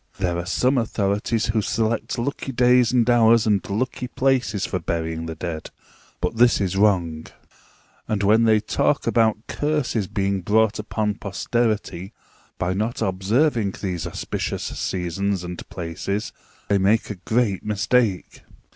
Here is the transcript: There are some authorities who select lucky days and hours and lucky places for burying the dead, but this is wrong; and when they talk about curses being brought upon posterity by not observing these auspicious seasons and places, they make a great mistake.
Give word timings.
There 0.17 0.39
are 0.39 0.47
some 0.47 0.79
authorities 0.79 1.45
who 1.45 1.61
select 1.61 2.17
lucky 2.17 2.51
days 2.51 2.91
and 2.91 3.07
hours 3.07 3.45
and 3.45 3.63
lucky 3.69 4.07
places 4.07 4.65
for 4.65 4.79
burying 4.79 5.27
the 5.27 5.35
dead, 5.35 5.69
but 6.19 6.37
this 6.37 6.59
is 6.59 6.75
wrong; 6.75 7.27
and 8.07 8.23
when 8.23 8.45
they 8.45 8.59
talk 8.59 9.05
about 9.05 9.45
curses 9.45 10.07
being 10.07 10.41
brought 10.41 10.79
upon 10.79 11.19
posterity 11.19 12.13
by 12.57 12.73
not 12.73 13.03
observing 13.03 13.75
these 13.79 14.07
auspicious 14.07 14.63
seasons 14.63 15.43
and 15.43 15.69
places, 15.69 16.33
they 16.67 16.79
make 16.79 17.11
a 17.11 17.15
great 17.15 17.63
mistake. 17.63 18.41